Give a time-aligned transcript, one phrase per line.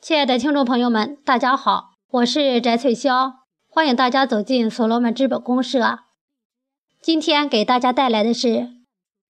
[0.00, 3.32] 亲爱的听众朋友们，大家好，我是翟翠霄，
[3.68, 5.98] 欢迎大家走进所罗门资本公社。
[7.02, 8.70] 今天给大家带来的是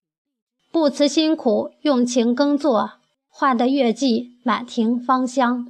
[0.71, 2.93] “不辞辛苦，用情耕作，
[3.31, 5.67] 换得月季满庭芳香”。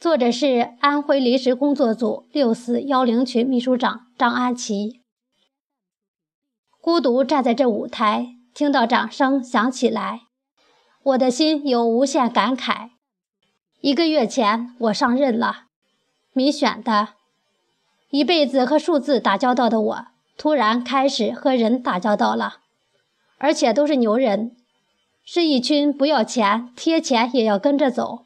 [0.00, 5.00] 作者是安徽临时工作组六四幺零群秘书长张安琪。
[6.80, 10.22] 孤独站在这舞台，听到掌声响起来，
[11.04, 12.95] 我的心有无限感慨。
[13.86, 15.66] 一个月前，我上任了。
[16.32, 17.10] 民选的，
[18.10, 22.56] 一辈子和数字打交道的我，突然开始和人打交道了，
[23.38, 24.56] 而且都是牛人，
[25.24, 28.24] 是一群不要钱、贴钱也要跟着走、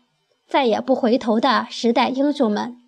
[0.48, 2.79] 再也不回头的时代英雄们。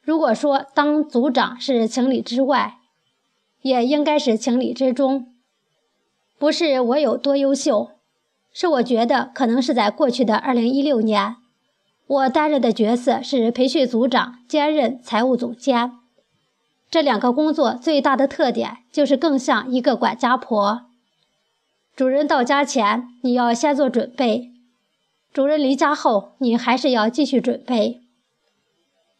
[0.00, 2.78] 如果说当组长是情理之外，
[3.60, 5.30] 也应该是情理之中。
[6.38, 7.90] 不是我有多优秀。
[8.54, 11.34] 是我觉得可能是在过去的二零一六年，
[12.06, 15.90] 我担任的角色是培训组长兼任财务总监，
[16.88, 20.82] 这两个工作最大的特点就是更像一个管家婆。
[21.96, 24.52] 主人到家前，你要先做准备；
[25.32, 28.02] 主人离家后，你还是要继续准备。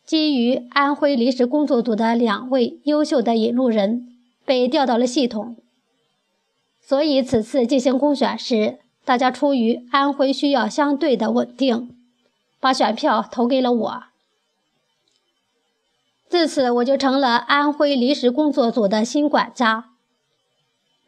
[0.07, 4.07] 基于安徽临时工作组的两位优秀的引路人
[4.45, 5.57] 被调到了系统，
[6.81, 8.79] 所以此次进行公选时。
[9.05, 11.95] 大家出于安徽需要相对的稳定，
[12.59, 14.05] 把选票投给了我。
[16.29, 19.91] 自此，我就成了安徽临时工作组的新管家。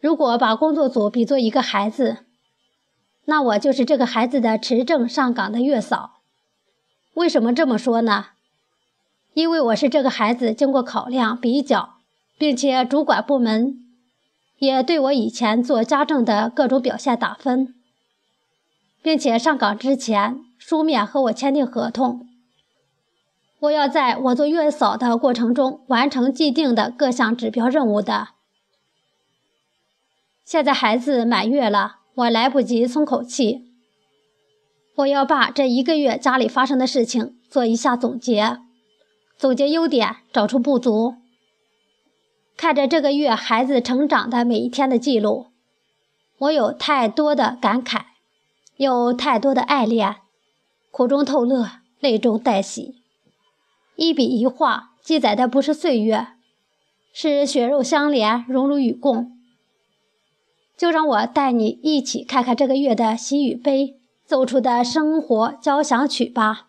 [0.01, 2.19] 如果把工作组比作一个孩子，
[3.25, 6.21] 那我就是这个孩子的持证上岗的月嫂。
[7.15, 8.27] 为什么这么说呢？
[9.33, 11.95] 因为我是这个孩子经过考量比较，
[12.39, 13.79] 并且主管部门
[14.59, 17.75] 也对我以前做家政的各种表现打分。
[19.07, 22.27] 并且上岗之前书面和我签订合同，
[23.61, 28.31] 我要在我做月嫂的过程中完成既定的各项指标任务的。
[30.45, 33.67] 现在孩子满月了，我来不及松口气，
[34.97, 38.59] 我要把这一个月家里发生的事情做一下总结，
[39.39, 41.15] 总结优点，找出不足。
[42.57, 45.47] 看着这个月孩子成长的每一天的记录，
[46.39, 48.06] 我有太多的感慨。
[48.77, 50.17] 有太多的爱恋，
[50.91, 51.67] 苦中透乐，
[51.99, 52.97] 泪中带喜。
[53.95, 56.27] 一笔一画记载的不是岁月，
[57.15, 59.33] 是血肉相连，荣辱与共。
[60.77, 63.95] 就让我带你一起看看这个月的喜与悲，
[64.27, 66.69] 奏出的生活交响曲吧。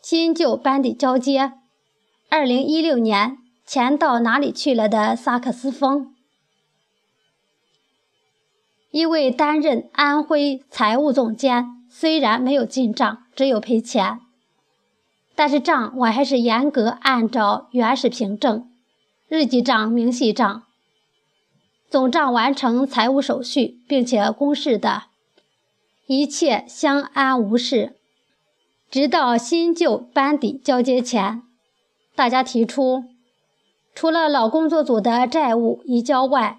[0.00, 1.54] 新旧班底交接，
[2.30, 6.14] 二零一六年，钱到哪里去了的萨克斯风。
[8.98, 14.18] 因为担任安徽财务总监，虽然没有进账，只有赔钱，
[15.36, 18.68] 但是账我还是严格按照原始凭证、
[19.28, 20.64] 日记账、明细账、
[21.88, 25.04] 总账完成财务手续，并且公示的，
[26.08, 27.94] 一切相安无事。
[28.90, 31.44] 直到新旧班底交接前，
[32.16, 33.04] 大家提出，
[33.94, 36.58] 除了老工作组的债务移交外，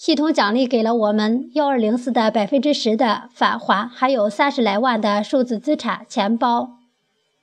[0.00, 6.78] 系统奖励给了我们幺二零四的百分之十的返还，还有三十来万的数字资产钱包，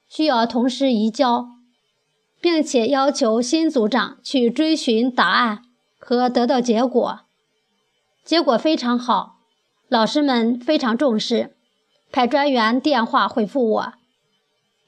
[0.09, 1.49] 需要同时移交，
[2.41, 5.65] 并且要求新组长去追寻答案
[5.99, 7.19] 和得到结果。
[8.25, 9.35] 结果非常好，
[9.87, 11.55] 老师们非常重视，
[12.11, 13.93] 派专员电话回复我，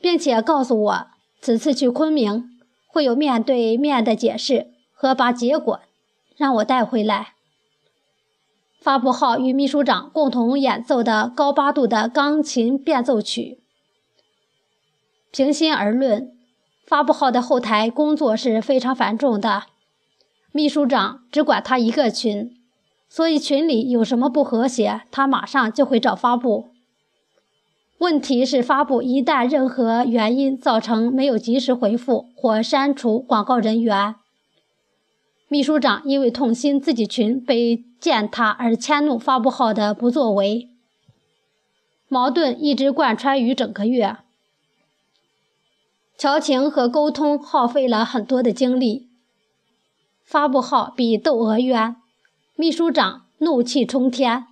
[0.02, 1.08] 并且告诉我
[1.40, 2.50] 此次去昆明
[2.88, 5.80] 会有面对面的解释和把结果
[6.36, 7.36] 让我带回来。
[8.82, 13.60] 发布号与秘书长共同演奏的高八度的钢琴变奏曲。
[15.32, 16.32] 平心而论，
[16.88, 19.64] 发布号的后台工作是非常繁重的，
[20.52, 22.52] 秘书长只管他一个群，
[23.10, 26.70] 所以群里有什么不和谐，他马上就会找发布。
[28.00, 34.16] 问题是发布一旦任何原因造成没有及时回复或删除广告人员。
[35.52, 40.70] 秘书长因为痛心自己群被践踏而迁怒发布号的不作为，
[42.08, 44.18] 矛盾一直贯穿于整个月。
[46.16, 49.08] 调情和沟通耗费了很多的精力，
[50.24, 51.96] 发布号比窦娥冤，
[52.56, 54.46] 秘书长怒气冲天。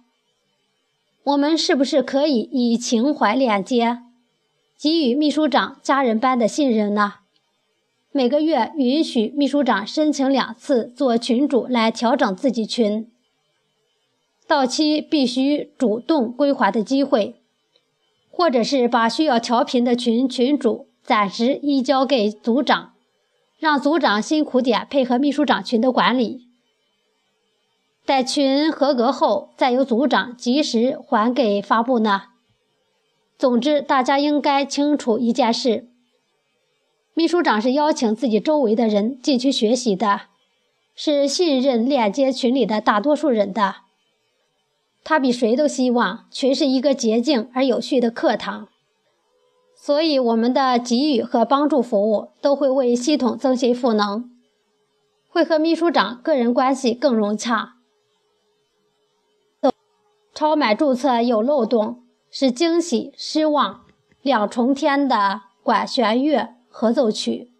[1.25, 3.99] 我们是不是可以以情怀链接，
[4.79, 7.15] 给予秘书长家人般的信任呢？
[8.17, 13.11] 每个月允许秘书长申请两次做群主来调整自己群，
[14.47, 17.35] 到期必须主动归还的机会，
[18.31, 22.93] 或者是把需要调频的群群主暂时移交给组长，
[23.59, 26.47] 让组长辛苦点配合秘书长群的管理。
[28.03, 32.23] 待群合格后，再由组长及时还给发布呢。
[33.37, 35.87] 总之，大家应该清楚一件事：
[37.17, 40.21] 秘书长是邀请自己周围的人进去学习的，
[40.93, 43.77] 是信任链接群里的大多数人的。
[45.03, 48.67] 他比谁都希望群是一个洁净而有序的课堂，
[49.75, 54.29] 所以我们的给予和帮助服务都会为系统增信赋能，
[55.27, 57.77] 会和秘书长个人关系更融洽。
[60.35, 62.03] 超买注册有漏洞。
[62.29, 63.85] 是惊喜、失望
[64.21, 67.51] 两重天的管弦乐合奏曲。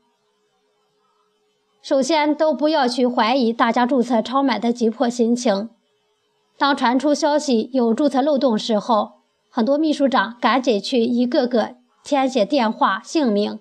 [1.82, 5.72] 首先，都不要去怀疑大家注册超买的急迫心情。
[6.56, 9.14] 当传出消息有注册漏洞时候，
[9.50, 13.60] 很多秘书长赶紧去一个个填写电话、姓名、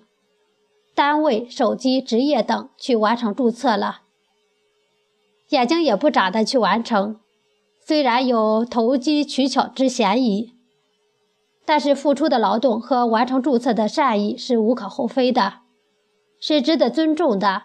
[0.93, 4.01] 单位、手机、职业等去完成注册了，
[5.49, 7.19] 眼睛也不眨的去完成。
[7.83, 10.56] 虽然有投机取巧之嫌疑。
[11.67, 15.55] 但是付出的劳动和完成注册的善意是无可厚非的，
[16.39, 17.63] 是值得尊重的。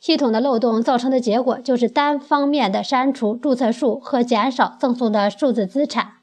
[0.00, 6.18] 系统的漏洞造成的结果就是单方面的删除注册数和减少赠送的数字资产，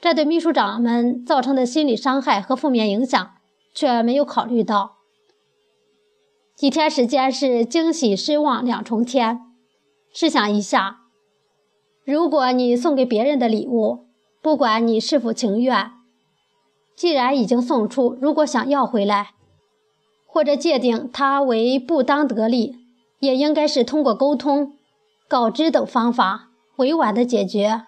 [0.00, 3.32] 这对秘书长们造成的心理伤害和负面影响
[3.74, 4.98] 却没有考虑到。
[6.54, 9.40] 几天时间是惊喜失望两重天。
[10.12, 11.00] 试想一下，
[12.04, 14.07] 如果你送给别人的礼物。
[14.40, 15.90] 不管你是否情愿，
[16.94, 19.32] 既然已经送出，如果想要回来，
[20.26, 22.76] 或者界定它为不当得利，
[23.18, 24.74] 也应该是通过沟通、
[25.26, 27.86] 告知等方法委婉的解决。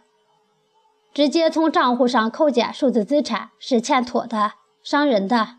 [1.15, 4.53] 直接从账户上扣减数字资产是欠妥的、
[4.83, 5.57] 伤人的。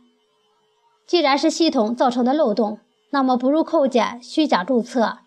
[1.05, 2.79] 既然是系统造成的漏洞，
[3.11, 5.19] 那么不如扣减虚假注册。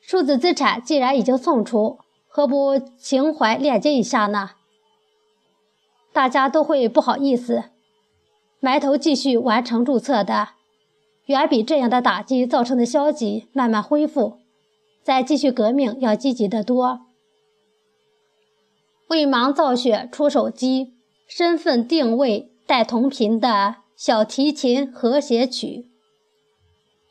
[0.00, 1.98] 数字资产既然已经送出。
[2.36, 4.50] 何不情怀链接一下呢？
[6.12, 7.66] 大家都会不好意思，
[8.58, 10.48] 埋头继续完成注册的，
[11.26, 14.38] 远比这样的打击造成的消极慢慢恢复，
[15.04, 17.02] 再继续革命要积极得多。
[19.06, 20.94] 为盲造血出手机，
[21.28, 25.88] 身份定位带同频的小提琴和谐曲。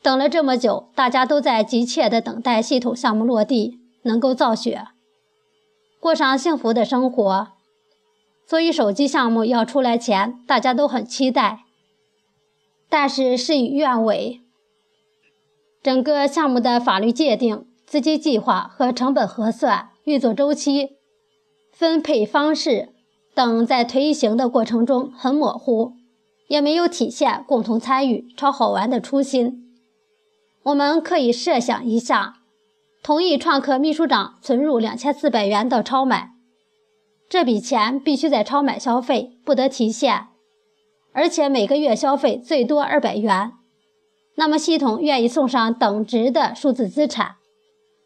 [0.02, 4.88] 等了这么久，大家都在急切的等待系统项目落地，能够造血。
[6.04, 7.48] 过上幸福的生活，
[8.46, 11.64] 所以手机项目要出来前，大家都很期待。
[12.90, 14.42] 但是事与愿违，
[15.82, 20.98] 整个项目的法律界定、资金计划和成本核算、运作周期、
[21.72, 22.90] 分配方式
[23.34, 25.94] 等，在推行的过程中很模糊，
[26.50, 29.74] 也没有体现共同参与、超好玩的初心。
[30.64, 32.43] 我们可以设想一下。
[33.04, 36.32] 同意创客秘书长存入两千四百元到超买，
[37.28, 40.28] 这笔钱必须在超买消费，不得提现，
[41.12, 43.52] 而且每个月消费最多二百元。
[44.36, 47.36] 那么系统愿意送上等值的数字资产，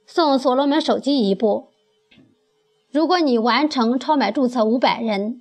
[0.07, 1.67] 送所罗门手机一部。
[2.91, 5.39] 如果你完成超买注册五百人，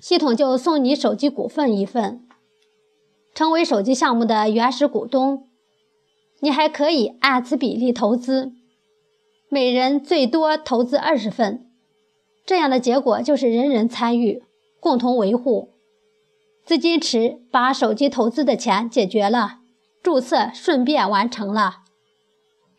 [0.00, 2.24] 系统就送你手机股份一份，
[3.34, 5.48] 成为手机项目的原始股东。
[6.38, 8.52] 你还可以按此比例投资。
[9.54, 11.66] 每人最多投资二十份，
[12.46, 14.42] 这样的结果就是人人参与，
[14.80, 15.68] 共同维护。
[16.64, 19.58] 资金池把手机投资的钱解决了，
[20.02, 21.80] 注册顺便完成了，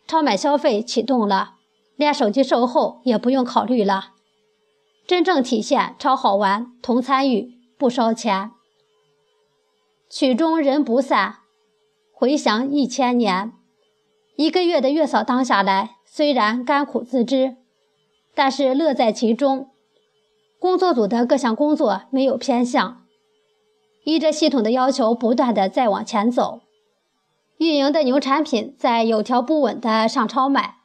[0.08, 1.52] 超买消费启动了，
[1.94, 4.08] 连手机售后也不用考虑了，
[5.06, 8.50] 真正体现超好玩，同参与不烧钱。
[10.10, 11.36] 曲终人不散，
[12.12, 13.52] 回想一千年，
[14.34, 15.93] 一个月的月嫂当下来。
[16.16, 17.56] 虽然甘苦自知，
[18.36, 19.70] 但是乐在其中。
[20.60, 23.02] 工作组的各项工作没有偏向，
[24.04, 26.60] 依着系统的要求不断的在往前走。
[27.56, 30.76] 运营的牛产品在有条不紊的上超卖，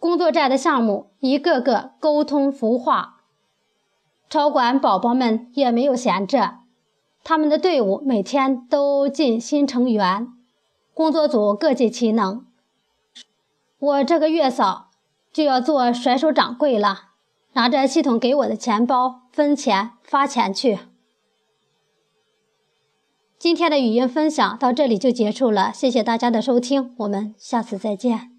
[0.00, 3.20] 工作站的项目一个个沟通孵化，
[4.28, 6.54] 超管宝宝们也没有闲着，
[7.22, 10.26] 他们的队伍每天都进新成员，
[10.92, 12.44] 工作组各尽其能。
[13.78, 14.90] 我这个月嫂
[15.32, 17.10] 就要做甩手掌柜了，
[17.52, 20.78] 拿着系统给我的钱包分钱发钱去。
[23.38, 28.37] 今天的语音分享到这里就结束了，谢谢大家的收听，我们下次再见。